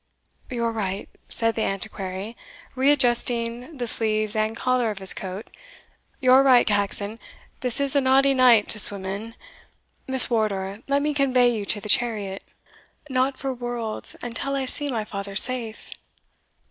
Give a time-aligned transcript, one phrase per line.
[0.49, 2.35] "You're right," said the Antiquary,
[2.73, 5.47] readjusting the sleeves and collar of his coat,
[6.19, 7.19] "you're right, Caxon;
[7.59, 9.35] this is a naughty night to swim in.
[10.07, 12.43] Miss Wardour, let me convey you to the chariot."
[13.11, 15.91] "Not for worlds till I see my father safe."